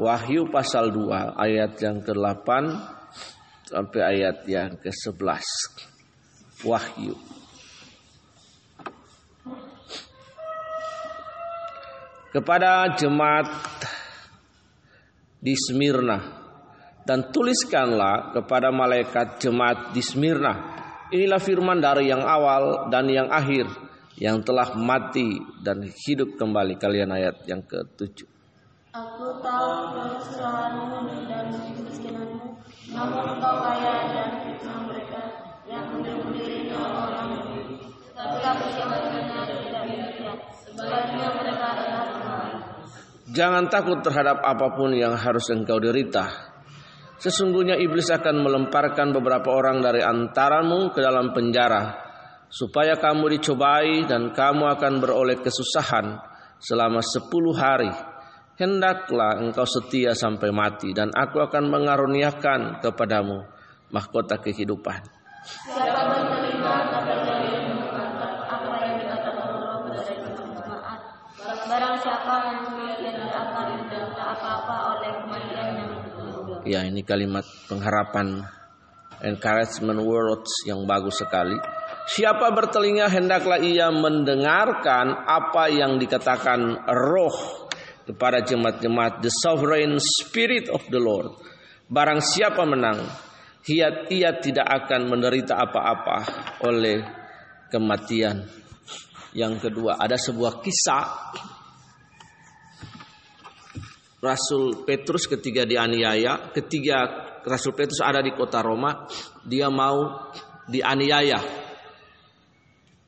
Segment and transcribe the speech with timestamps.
[0.00, 2.48] Wahyu pasal 2 ayat yang ke-8
[3.68, 5.44] sampai ayat yang ke-11.
[6.64, 7.12] Wahyu.
[12.32, 13.44] Kepada jemaat
[15.36, 16.16] di Smyrna
[17.04, 20.80] dan tuliskanlah kepada malaikat jemaat di Smyrna.
[21.12, 23.68] Inilah firman dari yang awal dan yang akhir
[24.16, 26.80] yang telah mati dan hidup kembali.
[26.80, 28.29] Kalian ayat yang ke-7.
[28.90, 32.58] Aku tahu kesusahanmu dan kemiskinanmu,
[32.90, 35.22] namun engkau kaya dan fitnah mereka
[35.70, 37.38] yang berdiri orang
[38.18, 40.38] Tetapi sebaliknya tidak demikian.
[40.50, 42.02] Sebaliknya mereka adalah.
[43.30, 46.50] Jangan takut terhadap apa pun yang harus engkau derita.
[47.22, 51.94] Sesungguhnya iblis akan melemparkan beberapa orang dari antaramu ke dalam penjara,
[52.50, 56.18] supaya kamu dicobai dan kamu akan beroleh kesusahan
[56.58, 58.09] selama sepuluh hari
[58.60, 63.48] hendaklah engkau setia sampai mati dan aku akan mengaruniakan kepadamu
[63.88, 65.00] mahkota kehidupan.
[76.60, 78.44] Ya ini kalimat pengharapan
[79.24, 81.56] encouragement words yang bagus sekali.
[82.10, 87.69] Siapa bertelinga hendaklah ia mendengarkan apa yang dikatakan roh
[88.10, 91.30] kepada jemaat-jemaat the sovereign spirit of the Lord.
[91.86, 93.06] Barang siapa menang,
[93.70, 96.18] ia, ia tidak akan menderita apa-apa
[96.66, 97.06] oleh
[97.70, 98.50] kematian.
[99.30, 101.06] Yang kedua, ada sebuah kisah
[104.18, 106.98] Rasul Petrus ketika dianiaya, ketika
[107.46, 109.06] Rasul Petrus ada di kota Roma,
[109.46, 110.28] dia mau
[110.66, 111.40] dianiaya.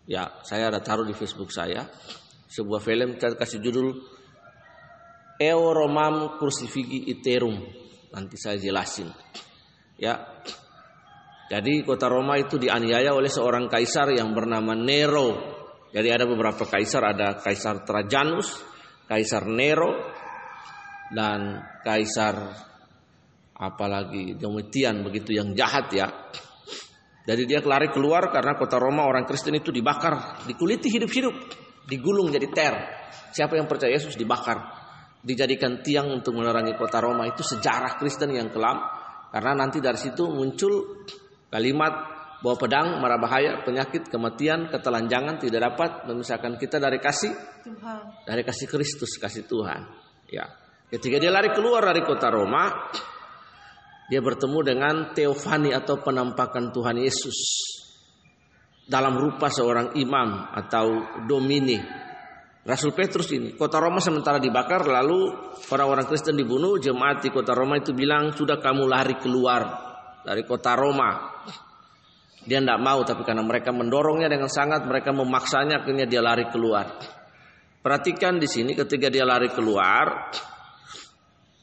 [0.06, 1.90] Ya, saya ada taruh di Facebook saya.
[2.48, 4.11] Sebuah film kasih judul
[5.42, 6.38] Eo Romam
[7.10, 7.56] iterum.
[8.14, 9.10] Nanti saya jelasin.
[9.98, 10.22] Ya.
[11.50, 15.52] Jadi kota Roma itu dianiaya oleh seorang kaisar yang bernama Nero.
[15.92, 18.56] Jadi ada beberapa kaisar, ada kaisar Trajanus,
[19.04, 19.92] kaisar Nero,
[21.12, 22.56] dan kaisar
[23.52, 26.08] apalagi Domitian begitu yang jahat ya.
[27.22, 31.36] Jadi dia lari keluar karena kota Roma orang Kristen itu dibakar, dikuliti hidup-hidup,
[31.84, 32.74] digulung jadi ter.
[33.36, 34.81] Siapa yang percaya Yesus dibakar
[35.22, 37.30] dijadikan tiang untuk menerangi kota Roma.
[37.30, 38.82] Itu sejarah Kristen yang kelam.
[39.32, 41.06] Karena nanti dari situ muncul
[41.48, 41.94] kalimat
[42.42, 47.30] bahwa pedang marah bahaya penyakit kematian ketelanjangan tidak dapat memisahkan kita dari kasih
[47.62, 48.26] Tuhan.
[48.26, 49.80] dari kasih Kristus kasih Tuhan.
[50.26, 50.50] Ya.
[50.90, 52.92] Ketika dia lari keluar dari kota Roma
[54.10, 57.38] dia bertemu dengan Teofani atau penampakan Tuhan Yesus.
[58.82, 62.01] Dalam rupa seorang imam atau domini
[62.62, 65.34] Rasul Petrus ini, kota Roma sementara dibakar, lalu
[65.66, 69.62] orang-orang Kristen dibunuh, jemaat di kota Roma itu bilang, sudah kamu lari keluar
[70.22, 71.42] dari kota Roma.
[72.46, 77.02] Dia tidak mau, tapi karena mereka mendorongnya dengan sangat, mereka memaksanya, akhirnya dia lari keluar.
[77.82, 80.30] Perhatikan di sini, ketika dia lari keluar,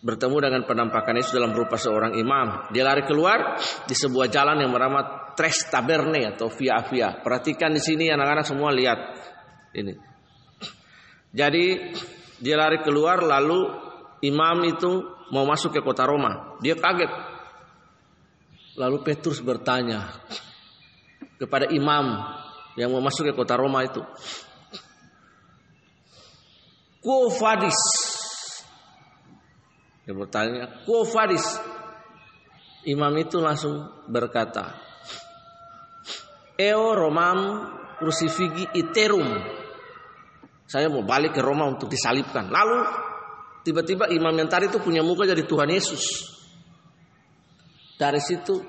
[0.03, 2.71] bertemu dengan penampakan Yesus dalam rupa seorang imam.
[2.75, 3.55] Dia lari keluar
[3.87, 7.23] di sebuah jalan yang bernama Tres Taberne atau Via Via.
[7.23, 8.99] Perhatikan di sini anak-anak semua lihat
[9.75, 10.08] ini.
[11.29, 11.93] Jadi
[12.41, 13.69] dia lari keluar lalu
[14.25, 16.57] imam itu mau masuk ke kota Roma.
[16.63, 17.11] Dia kaget.
[18.79, 20.07] Lalu Petrus bertanya
[21.35, 22.23] kepada imam
[22.79, 24.01] yang mau masuk ke kota Roma itu.
[26.99, 27.79] Quo vadis?
[30.03, 31.43] Dia bertanya, Quo vadis?
[32.87, 34.79] Imam itu langsung berkata,
[36.55, 37.67] Eo Romam
[37.99, 39.58] crucifigi iterum
[40.69, 42.45] saya mau balik ke Roma untuk disalibkan.
[42.45, 42.85] Lalu
[43.65, 46.29] tiba-tiba imam yang tadi itu punya muka jadi Tuhan Yesus.
[47.97, 48.61] Dari situ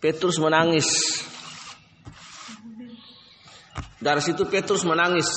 [0.00, 1.20] Petrus menangis.
[4.00, 5.28] Dari situ Petrus menangis.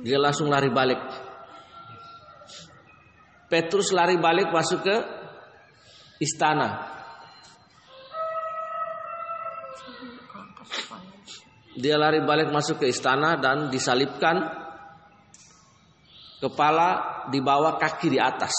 [0.00, 1.00] Dia langsung lari balik.
[3.52, 4.96] Petrus lari balik masuk ke
[6.24, 6.95] istana.
[11.76, 14.40] Dia lari balik masuk ke istana dan disalibkan
[16.40, 18.56] kepala di bawah kaki di atas.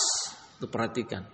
[0.61, 1.25] Itu perhatikan.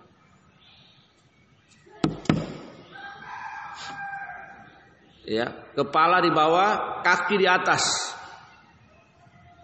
[5.24, 7.84] Ya, kepala di bawah, kaki di atas.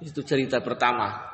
[0.04, 1.24] Itu cerita pertama.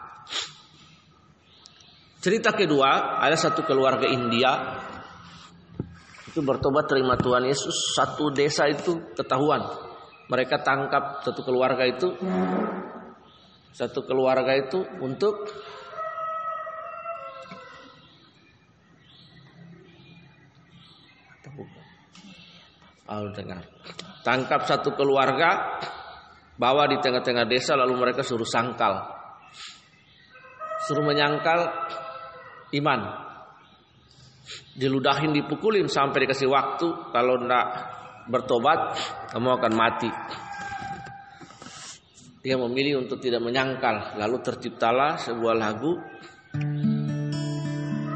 [2.22, 4.82] Cerita kedua, ada satu keluarga India
[6.26, 7.94] itu bertobat terima Tuhan Yesus.
[7.94, 9.62] Satu desa itu ketahuan
[10.26, 12.14] mereka tangkap satu keluarga itu
[13.76, 15.46] satu keluarga itu untuk
[23.06, 23.62] Al dengar.
[24.26, 25.78] Tangkap satu keluarga,
[26.58, 28.98] bawa di tengah-tengah desa lalu mereka suruh sangkal.
[30.90, 31.70] Suruh menyangkal
[32.74, 33.00] iman.
[34.74, 37.66] Diludahin, dipukulin sampai dikasih waktu kalau ndak
[38.26, 38.98] bertobat,
[39.32, 40.10] kamu akan mati.
[42.46, 44.22] Dia memilih untuk tidak menyangkal.
[44.22, 45.98] Lalu terciptalah sebuah lagu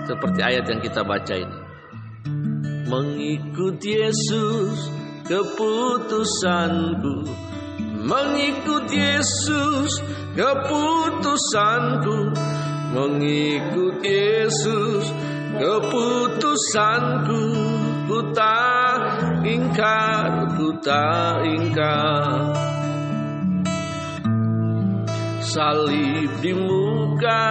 [0.07, 1.71] seperti ayat yang kita baca ini.
[2.91, 4.91] Mengikuti Yesus
[5.31, 7.23] keputusanku
[8.03, 10.03] Mengikuti Yesus
[10.35, 12.35] keputusanku
[12.91, 15.07] Mengikuti Yesus
[15.55, 17.47] keputusanku
[18.11, 22.51] Ku tak ingkar, ku tak ingkar
[25.47, 27.47] Salib di muka,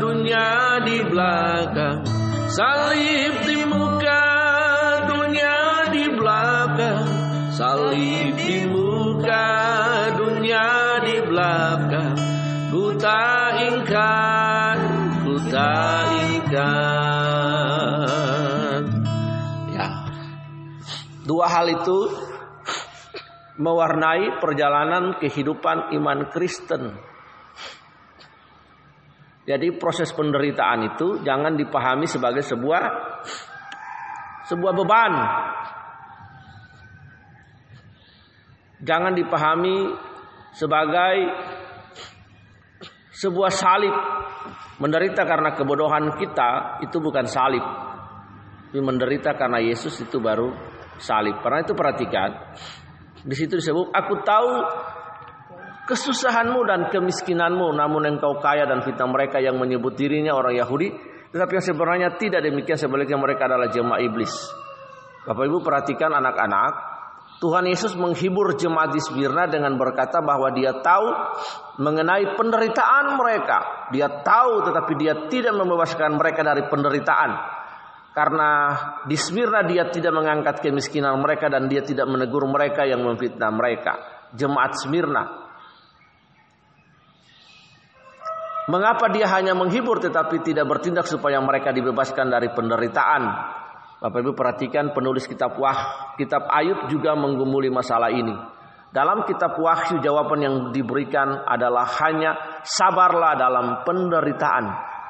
[0.00, 2.00] dunia di belakang.
[2.48, 3.49] Salib di
[21.30, 22.10] Dua hal itu
[23.62, 26.90] mewarnai perjalanan kehidupan iman Kristen.
[29.46, 32.82] Jadi proses penderitaan itu jangan dipahami sebagai sebuah
[34.50, 35.14] sebuah beban.
[38.82, 39.76] Jangan dipahami
[40.50, 41.14] sebagai
[43.14, 43.94] sebuah salib.
[44.82, 47.62] Menderita karena kebodohan kita itu bukan salib.
[48.66, 50.69] Tapi menderita karena Yesus itu baru
[51.00, 51.40] salib.
[51.40, 52.30] Karena itu perhatikan.
[53.20, 54.52] Di situ disebut aku tahu
[55.90, 60.94] kesusahanmu dan kemiskinanmu namun engkau kaya dan fitnah mereka yang menyebut dirinya orang Yahudi
[61.34, 64.30] tetapi yang sebenarnya tidak demikian sebaliknya mereka adalah jemaah iblis
[65.26, 66.90] Bapak Ibu perhatikan anak-anak
[67.40, 71.08] Tuhan Yesus menghibur jemaat di Smyrna dengan berkata bahwa dia tahu
[71.80, 73.88] mengenai penderitaan mereka.
[73.96, 77.30] Dia tahu tetapi dia tidak membebaskan mereka dari penderitaan.
[78.10, 78.74] Karena
[79.06, 83.92] di Smyrna dia tidak mengangkat kemiskinan mereka dan dia tidak menegur mereka yang memfitnah mereka.
[84.34, 85.50] Jemaat Smyrna
[88.70, 93.22] Mengapa dia hanya menghibur tetapi tidak bertindak supaya mereka dibebaskan dari penderitaan?
[93.98, 98.32] Bapak Ibu perhatikan penulis kitab Wah, kitab Ayub juga menggumuli masalah ini.
[98.90, 104.64] Dalam kitab Wahyu jawaban yang diberikan adalah hanya sabarlah dalam penderitaan.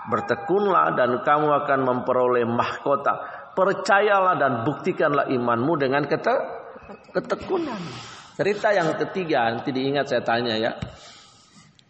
[0.09, 3.21] Bertekunlah dan kamu akan memperoleh mahkota.
[3.53, 6.33] Percayalah dan buktikanlah imanmu dengan kete
[7.13, 7.81] ketekunan.
[8.39, 10.73] Cerita yang ketiga nanti diingat saya tanya ya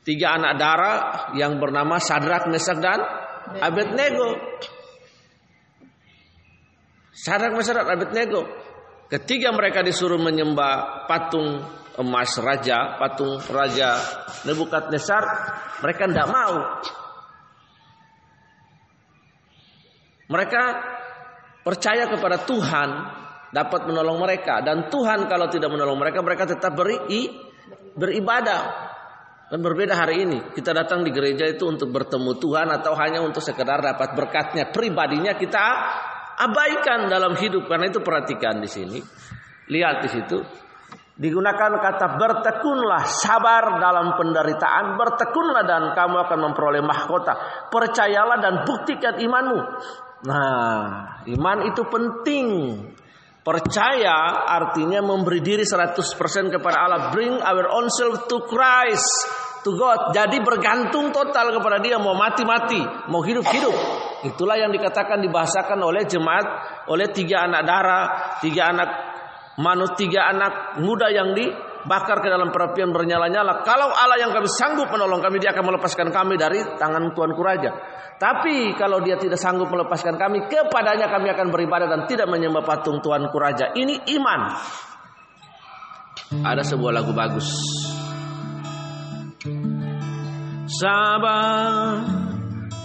[0.05, 0.99] tiga anak darah
[1.37, 3.01] yang bernama Sadrak, Mesak dan
[3.61, 4.37] Abednego.
[7.13, 8.43] Sadrak, Mesak dan Abednego.
[9.11, 11.63] Ketika mereka disuruh menyembah patung
[11.99, 13.99] emas raja, patung raja
[14.47, 15.25] Nebukadnezar,
[15.83, 16.55] mereka tidak mau.
[20.31, 20.63] Mereka
[21.67, 22.91] percaya kepada Tuhan
[23.51, 27.03] dapat menolong mereka dan Tuhan kalau tidak menolong mereka mereka tetap beri
[27.99, 28.91] beribadah
[29.51, 30.39] Kan berbeda hari ini.
[30.55, 34.71] Kita datang di gereja itu untuk bertemu Tuhan atau hanya untuk sekedar dapat berkatnya.
[34.71, 35.65] Pribadinya kita
[36.39, 37.67] abaikan dalam hidup.
[37.67, 39.03] Karena itu perhatikan di sini.
[39.67, 40.39] Lihat di situ.
[41.19, 44.95] Digunakan kata bertekunlah sabar dalam penderitaan.
[44.95, 47.67] Bertekunlah dan kamu akan memperoleh mahkota.
[47.75, 49.61] Percayalah dan buktikan imanmu.
[50.21, 52.47] Nah, iman itu penting.
[53.41, 55.97] Percaya artinya memberi diri 100%
[56.53, 57.03] kepada Allah.
[57.09, 59.09] Bring our own self to Christ,
[59.65, 60.13] to God.
[60.13, 61.97] Jadi bergantung total kepada dia.
[61.97, 63.73] Mau mati-mati, mau hidup-hidup.
[64.29, 66.47] Itulah yang dikatakan dibahasakan oleh jemaat,
[66.93, 68.07] oleh tiga anak darah,
[68.45, 68.91] tiga anak
[69.57, 71.33] manut, tiga anak muda yang
[71.85, 73.65] dibakar ke dalam perapian bernyala-nyala.
[73.65, 77.71] Kalau Allah yang kami sanggup menolong kami, dia akan melepaskan kami dari tangan Tuanku Raja.
[78.21, 83.01] Tapi kalau dia tidak sanggup melepaskan kami, kepadanya kami akan beribadah dan tidak menyembah patung
[83.01, 83.73] Tuanku Raja.
[83.73, 84.41] Ini iman.
[86.45, 87.49] Ada sebuah lagu bagus.
[90.71, 91.99] Sabar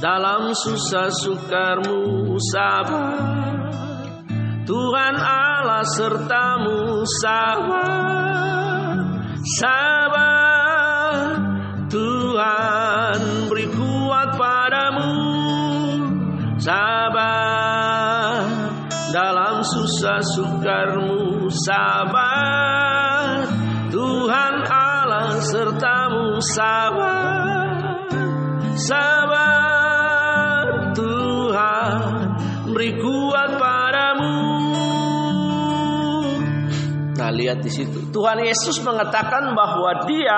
[0.02, 3.14] dalam susah sukarmu sabar.
[4.66, 8.65] Tuhan Allah sertamu sabar.
[9.46, 11.38] Sabar
[11.86, 15.14] Tuhan beri kuat padamu.
[16.58, 18.42] Sabar
[19.14, 23.46] dalam susah sukarmu sabar
[23.94, 26.42] Tuhan Allah sertamu.
[26.42, 27.70] Sabar
[28.82, 30.66] Sabar
[30.98, 32.02] Tuhan
[32.74, 33.25] beri kuat
[37.36, 38.10] lihat di situ.
[38.16, 40.38] Tuhan Yesus mengatakan bahwa Dia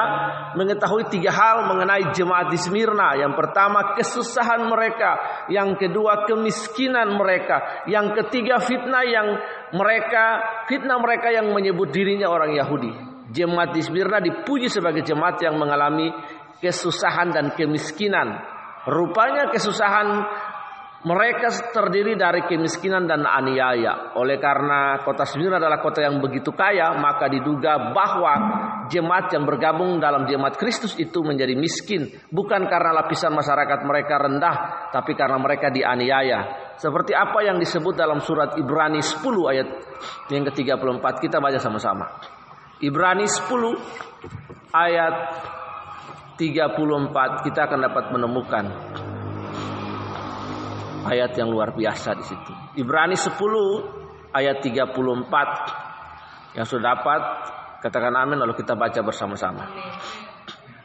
[0.57, 3.13] mengetahui tiga hal mengenai jemaat di Smyrna.
[3.21, 9.27] Yang pertama kesusahan mereka, yang kedua kemiskinan mereka, yang ketiga fitnah yang
[9.77, 10.25] mereka
[10.65, 12.91] fitnah mereka yang menyebut dirinya orang Yahudi.
[13.29, 16.09] Jemaat di Smyrna dipuji sebagai jemaat yang mengalami
[16.57, 18.57] kesusahan dan kemiskinan.
[18.87, 20.07] Rupanya kesusahan
[21.07, 24.11] mereka terdiri dari kemiskinan dan aniaya.
[24.19, 28.33] Oleh karena kota Smyrna adalah kota yang begitu kaya, maka diduga bahwa
[28.91, 32.11] jemaat yang bergabung dalam jemaat Kristus itu menjadi miskin.
[32.27, 34.55] Bukan karena lapisan masyarakat mereka rendah,
[34.91, 36.75] tapi karena mereka dianiaya.
[36.75, 39.67] Seperti apa yang disebut dalam surat Ibrani 10 ayat
[40.27, 41.05] yang ke-34.
[41.23, 42.05] Kita baca sama-sama.
[42.83, 45.15] Ibrani 10 ayat
[46.37, 48.86] 34 kita akan dapat menemukan
[51.07, 52.51] ayat yang luar biasa di situ.
[52.75, 53.31] Ibrani 10
[54.35, 57.21] ayat 34 yang sudah dapat
[57.79, 59.63] katakan amin lalu kita baca bersama-sama.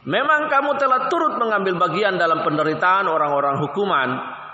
[0.03, 4.09] Memang kamu telah turut mengambil bagian dalam penderitaan orang-orang hukuman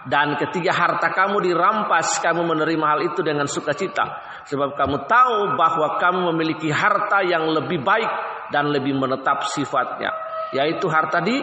[0.08, 4.04] dan ketika harta kamu dirampas kamu menerima hal itu dengan sukacita
[4.44, 8.08] sebab kamu tahu bahwa kamu memiliki harta yang lebih baik
[8.52, 10.12] dan lebih menetap sifatnya
[10.54, 11.36] yaitu harta di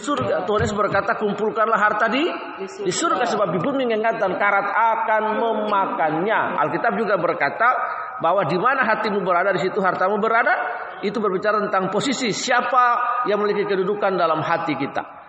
[0.00, 0.48] surga.
[0.48, 2.24] Tuhan Yesus berkata, kumpulkanlah harta di
[2.60, 6.40] di surga sebab di bumi karat akan memakannya.
[6.64, 7.68] Alkitab juga berkata
[8.24, 10.80] bahwa di mana hatimu berada di situ hartamu berada.
[11.00, 15.19] Itu berbicara tentang posisi siapa yang memiliki kedudukan dalam hati kita.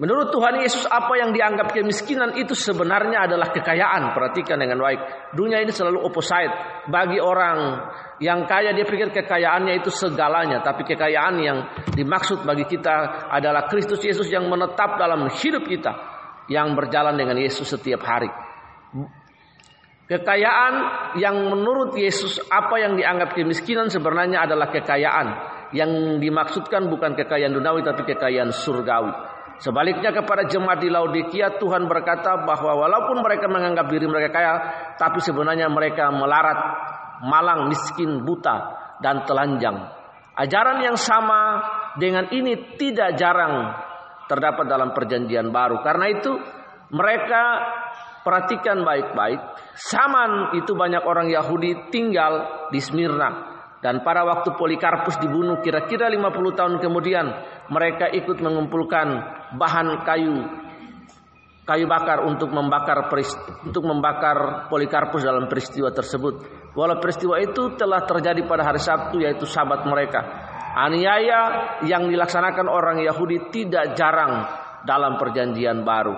[0.00, 4.16] Menurut Tuhan Yesus apa yang dianggap kemiskinan itu sebenarnya adalah kekayaan.
[4.16, 5.28] Perhatikan dengan baik.
[5.36, 6.88] Dunia ini selalu opposite.
[6.88, 7.84] Bagi orang
[8.16, 10.64] yang kaya dia pikir kekayaannya itu segalanya.
[10.64, 11.58] Tapi kekayaan yang
[11.92, 15.92] dimaksud bagi kita adalah Kristus Yesus yang menetap dalam hidup kita.
[16.48, 18.32] Yang berjalan dengan Yesus setiap hari.
[20.08, 20.74] Kekayaan
[21.20, 25.28] yang menurut Yesus apa yang dianggap kemiskinan sebenarnya adalah kekayaan.
[25.76, 29.39] Yang dimaksudkan bukan kekayaan dunawi tapi kekayaan surgawi.
[29.60, 34.54] Sebaliknya kepada jemaat di Laodikia Tuhan berkata bahwa walaupun mereka menganggap diri mereka kaya,
[34.96, 36.58] tapi sebenarnya mereka melarat,
[37.28, 38.56] malang, miskin, buta,
[39.04, 39.92] dan telanjang.
[40.32, 41.60] Ajaran yang sama
[42.00, 43.76] dengan ini tidak jarang
[44.32, 45.84] terdapat dalam perjanjian baru.
[45.84, 46.32] Karena itu
[46.96, 47.42] mereka
[48.24, 49.40] perhatikan baik-baik.
[49.76, 53.49] Saman itu banyak orang Yahudi tinggal di Smyrna.
[53.80, 57.26] Dan pada waktu Polikarpus dibunuh kira-kira 50 tahun kemudian
[57.72, 59.08] mereka ikut mengumpulkan
[59.56, 60.36] bahan kayu
[61.64, 63.08] kayu bakar untuk membakar
[63.64, 66.60] untuk membakar Polikarpus dalam peristiwa tersebut.
[66.76, 70.20] Walau peristiwa itu telah terjadi pada hari Sabtu yaitu sabat mereka.
[70.76, 71.40] Aniaya
[71.82, 74.44] yang dilaksanakan orang Yahudi tidak jarang
[74.84, 76.14] dalam perjanjian baru.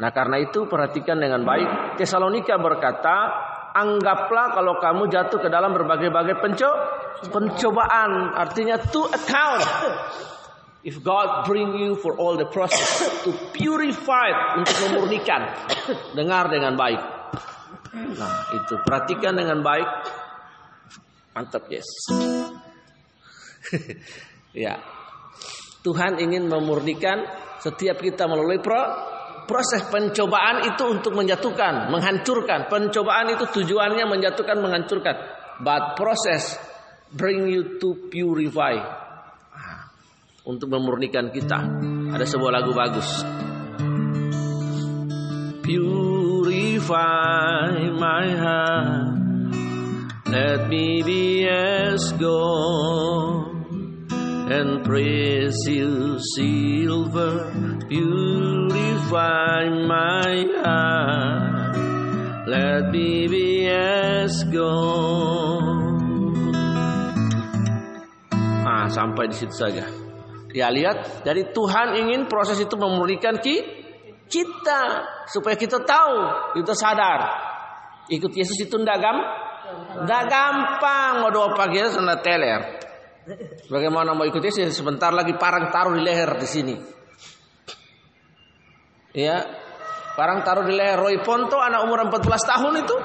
[0.00, 2.00] Nah karena itu perhatikan dengan baik.
[2.00, 3.16] Tesalonika berkata
[3.74, 6.70] anggaplah kalau kamu jatuh ke dalam berbagai-bagai penco
[7.28, 8.34] pencobaan.
[8.34, 9.64] Artinya to account
[10.82, 15.44] if God bring you for all the process to purify untuk memurnikan.
[16.16, 17.02] Dengar dengan baik.
[17.94, 18.74] Nah itu.
[18.80, 19.88] Perhatikan dengan baik.
[21.36, 21.88] Mantap yes.
[24.50, 24.82] Ya.
[25.86, 27.22] Tuhan ingin memurnikan
[27.62, 28.82] setiap kita melalui pro
[29.50, 32.70] proses pencobaan itu untuk menjatuhkan, menghancurkan.
[32.70, 35.18] Pencobaan itu tujuannya menjatuhkan, menghancurkan.
[35.58, 36.54] But proses
[37.10, 38.78] bring you to purify.
[39.50, 39.90] Ah,
[40.46, 41.58] untuk memurnikan kita.
[42.14, 43.26] Ada sebuah lagu bagus.
[45.66, 46.94] Purify
[47.90, 49.18] my heart.
[50.30, 53.50] Let me be as gold
[54.46, 57.50] and precious silver
[59.10, 61.74] purify my heart.
[62.46, 62.94] Let
[63.66, 66.54] as gold.
[68.62, 69.86] Ah, sampai di situ saja.
[70.50, 73.56] Ya lihat, dari Tuhan ingin proses itu memulihkan ki
[74.30, 74.82] kita
[75.30, 76.16] supaya kita tahu,
[76.58, 77.20] kita sadar.
[78.10, 79.30] Ikut Yesus itu tidak gampang,
[80.06, 81.12] tidak gampang.
[81.22, 82.82] Mau doa pagi sana teler.
[83.70, 86.99] Bagaimana mau ikuti sih sebentar lagi parang taruh di leher di sini.
[89.10, 89.42] Ya,
[90.14, 92.96] parang taruh di leher Roy Ponto anak umur 14 tahun itu.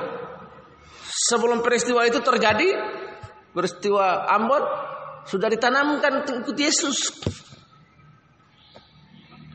[1.05, 2.69] Sebelum peristiwa itu terjadi,
[3.55, 4.61] peristiwa Ambon
[5.25, 6.97] sudah ditanamkan ikut Yesus.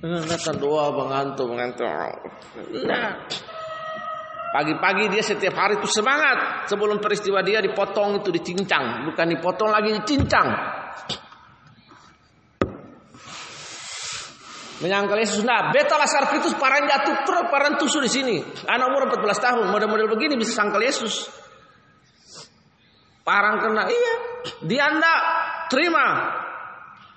[0.01, 0.25] Nah,
[0.57, 1.87] doa mengantuk mengantuk.
[2.89, 3.21] Nah,
[4.51, 6.67] Pagi-pagi dia setiap hari itu semangat.
[6.67, 9.07] Sebelum peristiwa dia dipotong itu dicincang.
[9.07, 10.49] Bukan dipotong lagi dicincang.
[14.81, 15.45] Menyangkal Yesus.
[15.45, 18.37] Nah, beta lasar itu parang jatuh truk, parang tusuk di sini.
[18.65, 21.29] Anak umur 14 tahun, model-model begini bisa sangkal Yesus.
[23.21, 24.15] Parang kena, iya.
[24.65, 25.21] Dia enggak
[25.69, 26.07] terima.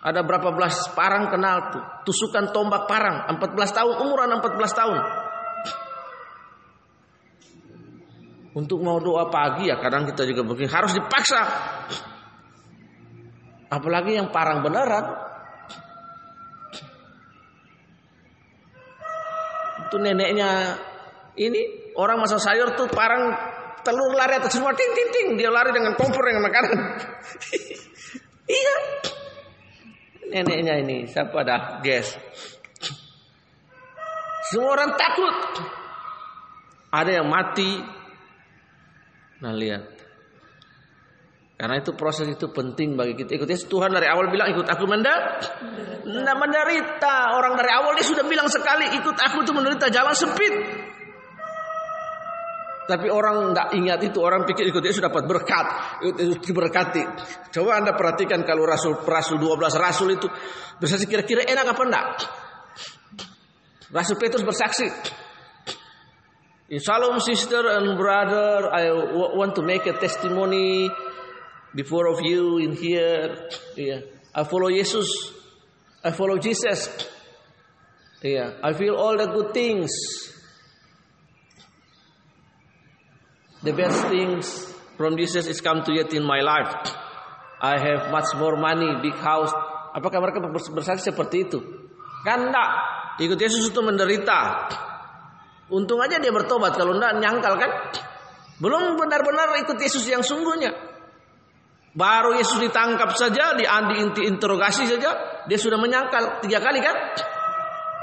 [0.04, 1.84] Ada berapa belas parang kenal tuh.
[2.12, 3.32] Tusukan tombak parang.
[3.32, 5.00] 14 tahun, umuran 14 tahun.
[8.54, 10.68] Untuk mau doa pagi ya kadang kita juga begini.
[10.68, 11.42] Harus dipaksa.
[13.72, 15.33] Apalagi yang parang beneran.
[19.94, 20.74] Itu neneknya
[21.38, 23.30] ini orang masak sayur tuh parang
[23.86, 26.74] telur lari atas semua ting ting ting dia lari dengan kompor dengan makanan.
[28.58, 28.76] iya.
[30.34, 32.10] Neneknya ini siapa dah guys.
[34.50, 35.62] Semua orang takut.
[36.90, 37.78] Ada yang mati.
[39.46, 39.93] Nah lihat.
[41.64, 43.40] Karena itu proses itu penting bagi kita.
[43.40, 45.64] Ikut Yesus Tuhan dari awal bilang ikut aku menderita.
[46.12, 47.40] Nah, menderita.
[47.40, 50.52] Orang dari awal dia sudah bilang sekali ikut aku itu menderita jalan sempit.
[52.84, 55.68] Tapi orang tidak ingat itu, orang pikir ikut Yesus dapat berkat,
[56.04, 57.04] ikut diberkati.
[57.56, 60.28] Coba anda perhatikan kalau Rasul Rasul 12 Rasul itu
[60.84, 62.08] bersaksi kira-kira enak apa enggak?
[63.88, 64.92] Rasul Petrus bersaksi.
[66.76, 68.92] Shalom sister and brother, I
[69.32, 70.92] want to make a testimony
[71.76, 73.50] before of you in here.
[73.76, 74.02] Yeah.
[74.34, 75.10] I follow Jesus.
[76.04, 76.90] I follow Jesus.
[78.22, 78.58] Yeah.
[78.64, 79.92] I feel all the good things.
[83.64, 86.74] The best things from Jesus is come to yet in my life.
[87.64, 89.56] I have much more money, big house.
[89.96, 91.60] Apakah mereka bersaksi seperti itu?
[92.28, 92.70] Kan enggak.
[93.24, 94.68] Ikut Yesus itu menderita.
[95.72, 96.76] Untung aja dia bertobat.
[96.76, 97.72] Kalau enggak nyangkal kan.
[98.60, 100.93] Belum benar-benar ikut Yesus yang sungguhnya.
[101.94, 103.66] Baru Yesus ditangkap saja, di
[104.02, 106.98] inti interogasi saja, dia sudah menyangkal tiga kali kan?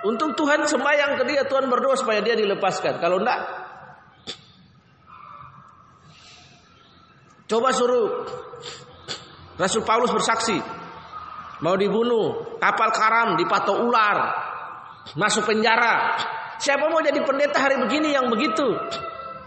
[0.07, 3.03] Untung Tuhan sembahyang ke dia, Tuhan berdoa supaya dia dilepaskan.
[3.03, 3.41] Kalau enggak,
[7.50, 8.31] Coba suruh
[9.59, 10.55] Rasul Paulus bersaksi
[11.67, 14.19] mau dibunuh, kapal karam dipatok ular,
[15.19, 16.15] masuk penjara.
[16.63, 18.71] Siapa mau jadi pendeta hari begini yang begitu?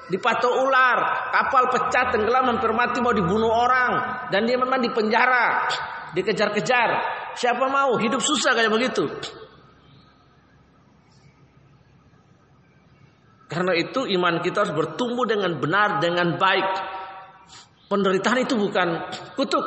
[0.03, 3.91] Dipatok ular, kapal pecah, tenggelam, hampir mati mau dibunuh orang
[4.27, 5.63] dan dia memang di penjara,
[6.11, 6.89] dikejar-kejar.
[7.39, 9.07] Siapa mau hidup susah kayak begitu?
[13.47, 16.67] Karena itu iman kita harus bertumbuh dengan benar, dengan baik.
[17.87, 19.07] Penderitaan itu bukan
[19.39, 19.65] kutuk.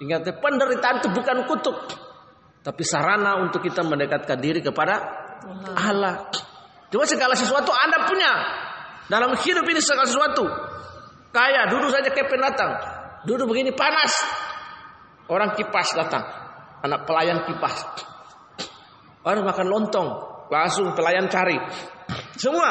[0.00, 1.76] Ingat, penderitaan itu bukan kutuk.
[2.64, 5.00] Tapi sarana untuk kita mendekatkan diri kepada
[5.76, 6.28] Allah.
[6.88, 8.32] Cuma segala sesuatu Anda punya.
[9.08, 10.44] Dalam hidup ini segala sesuatu.
[11.32, 12.72] Kaya, duduk saja kayak pendatang.
[13.24, 14.12] Duduk begini panas.
[15.28, 16.24] Orang kipas datang.
[16.84, 17.84] Anak pelayan kipas.
[19.24, 20.08] Orang makan lontong.
[20.52, 21.56] Langsung pelayan cari.
[22.36, 22.70] Semua.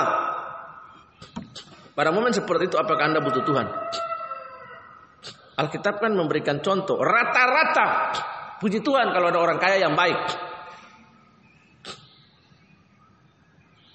[1.98, 3.68] Pada momen seperti itu apakah Anda butuh Tuhan?
[5.58, 8.14] Alkitab kan memberikan contoh rata-rata
[8.62, 10.18] puji Tuhan kalau ada orang kaya yang baik.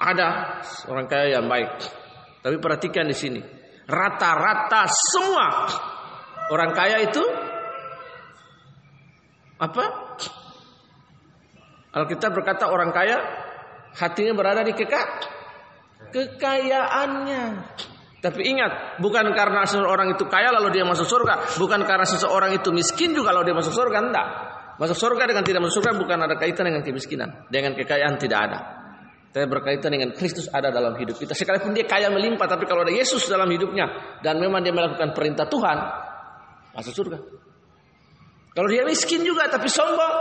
[0.02, 0.58] Ada
[0.90, 2.01] orang kaya yang baik.
[2.42, 3.40] Tapi perhatikan di sini,
[3.86, 5.46] rata-rata semua
[6.50, 7.22] orang kaya itu
[9.62, 9.84] apa?
[11.92, 13.20] Alkitab berkata orang kaya
[13.94, 15.02] hatinya berada di keka
[16.10, 17.42] kekayaannya.
[18.22, 22.70] Tapi ingat, bukan karena seseorang itu kaya lalu dia masuk surga, bukan karena seseorang itu
[22.70, 24.28] miskin juga kalau dia masuk surga, enggak.
[24.78, 28.81] Masuk surga dengan tidak masuk surga bukan ada kaitan dengan kemiskinan, dengan kekayaan tidak ada.
[29.32, 31.32] Tapi berkaitan dengan Kristus ada dalam hidup kita.
[31.32, 35.48] Sekalipun dia kaya melimpah, tapi kalau ada Yesus dalam hidupnya dan memang dia melakukan perintah
[35.48, 35.78] Tuhan,
[36.76, 37.18] masuk surga.
[38.52, 40.14] Kalau dia miskin juga tapi sombong,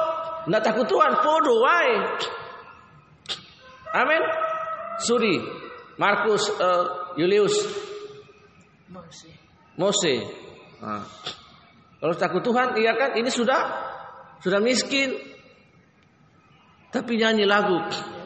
[0.47, 1.95] enggak takut Tuhan, podo wae.
[3.91, 4.23] Amin.
[5.03, 5.35] Sudi,
[5.99, 7.59] Markus, uh, Julius,
[8.91, 9.27] Mose.
[9.75, 10.15] Mose.
[10.83, 11.03] Nah.
[12.01, 13.15] Kalau takut Tuhan, iya kan?
[13.15, 13.59] Ini sudah
[14.41, 15.15] sudah miskin.
[16.91, 17.77] Tapi nyanyi lagu.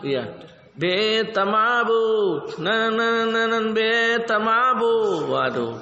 [0.02, 0.26] Iya.
[0.76, 2.04] Betamabu,
[2.60, 3.60] na na na na.
[5.32, 5.74] Waduh.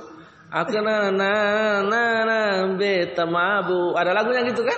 [0.54, 1.34] Aku na na
[1.82, 2.40] na na
[2.78, 3.98] betamabu.
[3.98, 4.78] Ada lagunya gitu kan?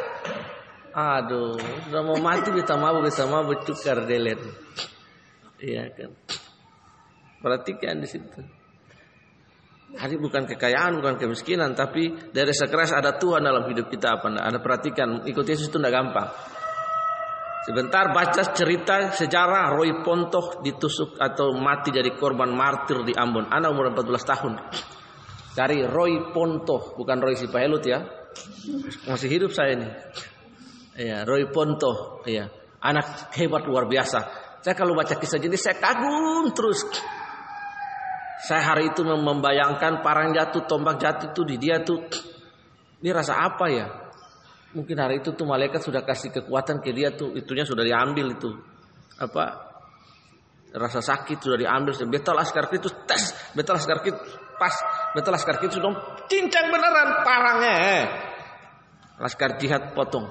[0.95, 4.39] Aduh, sudah mau mati betamabu betamabu cukar delet.
[5.60, 6.15] Iya kan.
[7.43, 8.39] Perhatikan di situ.
[9.99, 14.19] Hari bukan kekayaan, bukan kemiskinan, tapi dari sekeras ada Tuhan dalam hidup kita.
[14.19, 16.32] Apa Anda perhatikan, ikut Yesus itu tidak gampang.
[17.65, 23.49] Sebentar baca cerita sejarah Roy Pontoh ditusuk atau mati jadi korban martir di Ambon.
[23.49, 24.54] Anak umur 14 tahun.
[25.58, 28.06] Cari Roy Pontoh, bukan Roy Sipahelut ya.
[29.10, 29.89] Masih hidup saya ini.
[30.93, 32.54] Ya, Roy Pontoh, ya.
[32.86, 34.45] Anak hebat luar biasa.
[34.62, 36.86] Saya kalau baca kisah jenis saya kagum terus.
[38.45, 41.97] Saya hari itu membayangkan parang jatuh, tombak jatuh tuh di dia tuh
[43.01, 44.04] Ini rasa apa ya?
[44.75, 48.51] Mungkin hari itu tuh malaikat sudah kasih kekuatan ke dia tuh, itunya sudah diambil itu.
[49.15, 49.71] Apa?
[50.75, 51.95] Rasa sakit sudah diambil.
[52.11, 54.11] Betul askar itu tes, betul askar itu
[54.59, 54.75] pas,
[55.15, 57.75] betul askar itu sudah cincang beneran parangnya.
[57.79, 58.05] Eh.
[59.15, 60.27] Laskar jihad potong.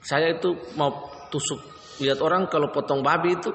[0.00, 1.60] Saya itu mau tusuk
[2.00, 3.52] lihat orang kalau potong babi itu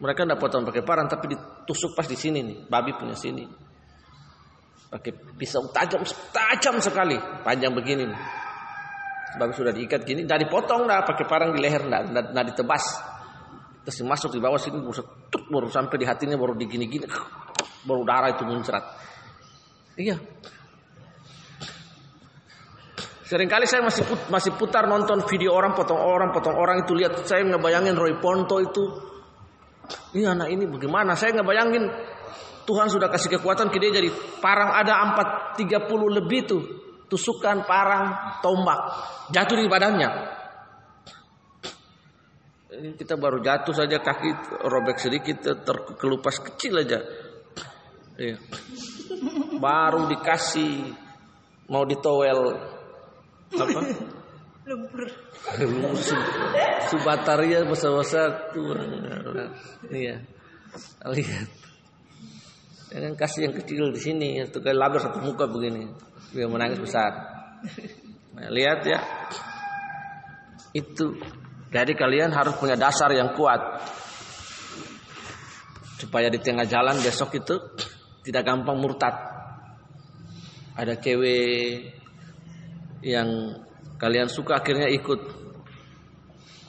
[0.00, 3.67] mereka tidak potong pakai parang tapi ditusuk pas di sini nih babi punya sini
[4.88, 7.16] pakai pisau tajam tajam sekali.
[7.44, 8.08] Panjang begini.
[9.36, 11.04] Babi sudah diikat gini dari potong dah.
[11.04, 12.84] Pakai parang di leher tidak nah, ditebas.
[13.84, 15.00] Terus masuk di bawah sini baru
[15.32, 17.08] tuk, baru sampai di hatinya baru digini-gini
[17.88, 18.84] baru darah itu muncrat.
[19.96, 20.16] Iya.
[23.28, 26.96] Seringkali saya masih put, masih putar nonton video orang potong orang potong orang itu.
[26.96, 28.84] Lihat saya ngebayangin Roy Ponto itu.
[30.16, 31.12] Ini anak ini bagaimana?
[31.12, 31.84] Saya ngebayangin
[32.68, 34.12] Tuhan sudah kasih kekuatan ke dia jadi
[34.44, 36.62] parang ada empat tiga puluh lebih tuh
[37.08, 38.76] tusukan parang tombak
[39.32, 40.36] jatuh di badannya.
[42.68, 47.00] Ini kita baru jatuh saja kaki robek sedikit terkelupas kecil aja.
[48.20, 48.36] Iya.
[49.56, 50.92] Baru dikasih
[51.72, 52.52] mau ditowel.
[53.56, 53.80] Apa?
[54.68, 55.08] Lumpur.
[56.92, 58.76] Subataria besar-besar tuh
[59.88, 60.20] iya.
[61.08, 61.48] Lihat
[62.88, 65.88] jangan kasih yang kecil di sini itu kayak labir satu muka begini.
[66.32, 67.12] Dia menangis besar.
[68.36, 69.00] Nah, lihat ya.
[70.72, 71.16] Itu
[71.68, 73.60] jadi kalian harus punya dasar yang kuat.
[75.98, 77.56] Supaya di tengah jalan besok itu
[78.24, 79.14] tidak gampang murtad.
[80.78, 81.90] Ada cewek
[83.02, 83.58] yang
[83.98, 85.20] kalian suka akhirnya ikut.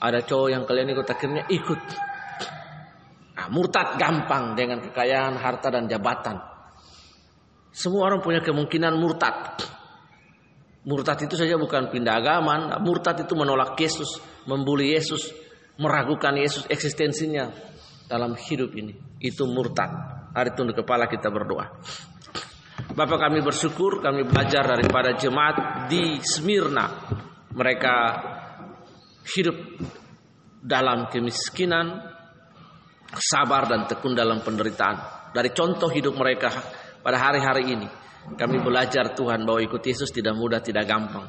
[0.00, 2.09] Ada cowok yang kalian ikut akhirnya ikut.
[3.50, 6.38] Murtad gampang dengan kekayaan, harta dan jabatan.
[7.70, 9.58] Semua orang punya kemungkinan murtad.
[10.86, 15.30] Murtad itu saja bukan pindah agama, murtad itu menolak Yesus, membuli Yesus,
[15.78, 17.50] meragukan Yesus eksistensinya
[18.10, 18.94] dalam hidup ini.
[19.22, 19.90] Itu murtad.
[20.34, 21.66] Hari tunduk kepala kita berdoa.
[22.90, 26.90] Bapak kami bersyukur kami belajar daripada jemaat di Smyrna.
[27.54, 27.94] Mereka
[29.36, 29.56] hidup
[30.58, 32.09] dalam kemiskinan,
[33.18, 35.30] sabar dan tekun dalam penderitaan.
[35.34, 36.50] Dari contoh hidup mereka
[37.02, 37.88] pada hari-hari ini,
[38.34, 41.26] kami belajar Tuhan bahwa ikut Yesus tidak mudah, tidak gampang.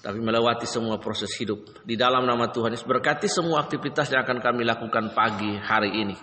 [0.00, 1.84] Tapi melewati semua proses hidup.
[1.84, 6.16] Di dalam nama Tuhan Yesus berkati semua aktivitas yang akan kami lakukan pagi hari ini.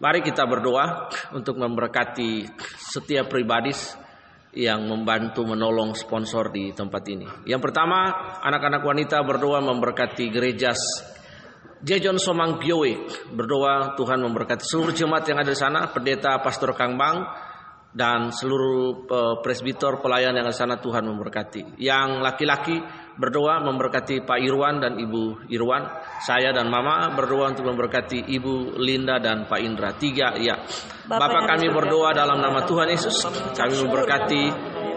[0.00, 2.48] Mari kita berdoa untuk memberkati
[2.80, 3.70] setiap pribadi
[4.56, 7.28] yang membantu menolong sponsor di tempat ini.
[7.46, 8.10] Yang pertama,
[8.42, 10.74] anak-anak wanita berdoa memberkati gereja
[11.80, 13.08] Jejon Somang Piowe.
[13.32, 17.24] Berdoa Tuhan memberkati seluruh jemaat yang ada di sana, pendeta Pastor Kang Bang,
[17.90, 21.80] dan seluruh uh, presbitor pelayan yang ada di sana Tuhan memberkati.
[21.82, 22.76] Yang laki-laki
[23.18, 25.88] berdoa memberkati Pak Irwan dan Ibu Irwan.
[26.22, 29.90] Saya dan Mama berdoa untuk memberkati Ibu Linda dan Pak Indra.
[29.96, 30.60] Tiga, ya.
[31.08, 33.16] Bapak, Bapak kami berdoa dalam nama Tuhan Yesus.
[33.56, 34.42] Kami memberkati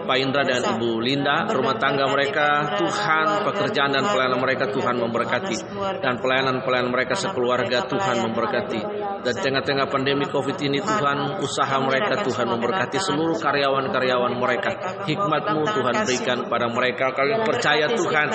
[0.04, 5.56] Pak Indra dan Ibu Linda, rumah tangga mereka, Tuhan, pekerjaan dan pelayanan mereka Tuhan memberkati.
[6.00, 8.80] Dan pelayanan-pelayanan mereka sekeluarga Tuhan memberkati.
[9.24, 14.70] Dan tengah-tengah pandemi COVID ini Tuhan, usaha mereka Tuhan memberkati seluruh karyawan-karyawan mereka.
[15.08, 17.16] Hikmatmu Tuhan berikan pada mereka.
[17.16, 18.28] Kami percaya Tuhan,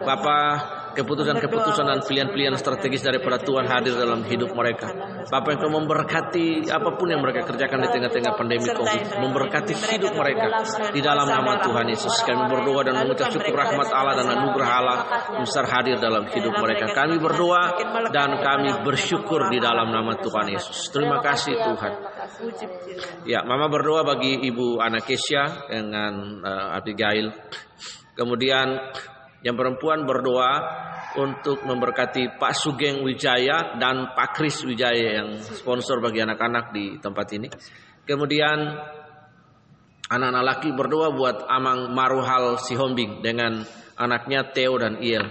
[0.00, 4.88] Bapak keputusan-keputusan dan pilihan-pilihan strategis daripada Tuhan hadir dalam hidup mereka.
[5.28, 10.62] Bapak yang memberkati apa pun yang mereka kerjakan di tengah-tengah pandemi COVID, memberkati hidup mereka
[10.94, 12.14] di dalam nama Tuhan Yesus.
[12.22, 14.98] Kami berdoa dan mengucap syukur rahmat Allah dan anugerah Allah
[15.42, 16.94] besar hadir dalam hidup mereka.
[16.94, 17.62] Kami berdoa
[18.14, 20.94] dan kami bersyukur di dalam nama Tuhan Yesus.
[20.94, 21.92] Terima kasih Tuhan.
[23.26, 27.34] Ya, Mama berdoa bagi Ibu Anakesya dengan uh, Abigail.
[28.14, 28.78] Kemudian
[29.44, 30.52] yang perempuan berdoa
[31.20, 37.28] untuk memberkati Pak Sugeng Wijaya dan Pak Kris Wijaya yang sponsor bagi anak-anak di tempat
[37.36, 37.52] ini.
[38.08, 38.58] Kemudian
[40.08, 43.60] anak-anak laki berdoa buat Amang Maruhal Sihombing dengan
[44.00, 45.28] anaknya Theo dan Iel.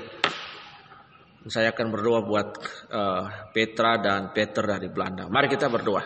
[1.43, 2.55] Saya akan berdoa buat
[2.87, 5.27] uh, Petra dan Peter dari Belanda.
[5.27, 5.99] Mari kita berdoa.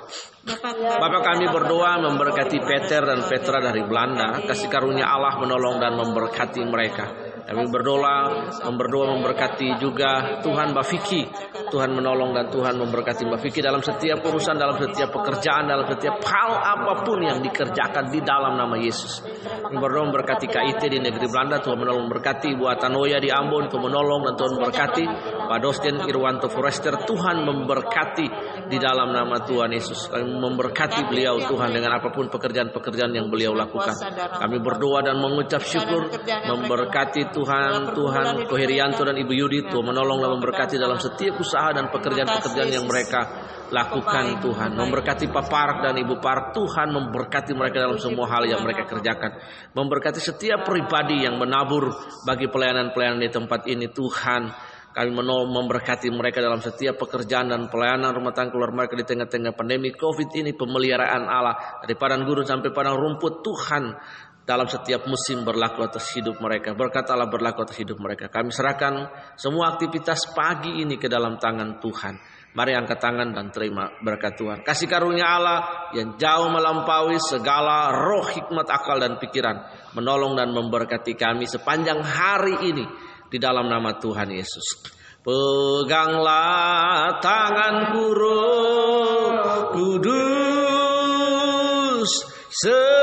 [0.98, 4.41] Bapak kami berdoa memberkati Peter dan Petra dari Belanda.
[4.41, 7.26] Kasih karunia Allah menolong dan memberkati mereka.
[7.47, 11.23] Kami berdoa, berdoa memberkati juga Tuhan Mbak Vicky.
[11.71, 16.19] Tuhan menolong dan Tuhan memberkati Mbak Vicky dalam setiap urusan, dalam setiap pekerjaan, dalam setiap
[16.27, 19.23] hal apa pun yang dikerjakan di dalam nama Yesus.
[19.63, 23.83] Kami berdoa memberkati KIT di negeri Belanda, Tuhan menolong memberkati buatan Anoya di Ambon, Tuhan
[23.83, 25.03] menolong dan Tuhan memberkati
[25.47, 28.27] Pak Dosen Irwanto Forester Tuhan memberkati
[28.71, 30.07] di dalam nama Tuhan Yesus.
[30.07, 33.95] Kami memberkati beliau Tuhan dengan apa pun pekerjaan-pekerjaan yang beliau lakukan.
[34.39, 40.30] Kami berdoa dan mengucap syukur memberkati Tuhan Tuhan Kohirianto dan Ibu Yudi Tuhan menolong dan
[40.41, 43.21] memberkati dalam setiap usaha dan pekerjaan-pekerjaan yang mereka
[43.69, 44.73] lakukan Tuhan.
[44.73, 49.38] Memberkati Pak Park dan Ibu Park Tuhan memberkati mereka dalam semua hal yang mereka kerjakan.
[49.76, 51.91] Memberkati setiap pribadi yang menabur
[52.23, 54.73] bagi pelayanan-pelayanan di tempat ini Tuhan.
[54.97, 59.54] Kami menolong memberkati mereka dalam setiap pekerjaan dan pelayanan rumah tangga keluar mereka di tengah-tengah
[59.54, 63.93] pandemi COVID ini pemeliharaan Allah dari padang gurun sampai padang rumput Tuhan
[64.47, 66.71] dalam setiap musim berlaku atas hidup mereka.
[66.71, 68.31] Berkat Allah berlaku atas hidup mereka.
[68.31, 72.15] Kami serahkan semua aktivitas pagi ini ke dalam tangan Tuhan.
[72.55, 74.63] Mari angkat tangan dan terima berkat Tuhan.
[74.63, 79.67] Kasih karunia Allah yang jauh melampaui segala roh hikmat akal dan pikiran.
[79.99, 82.88] Menolong dan memberkati kami sepanjang hari ini
[83.27, 84.95] di dalam nama Tuhan Yesus.
[85.27, 90.47] Peganglah tanganku roh kudus
[92.47, 92.96] setiap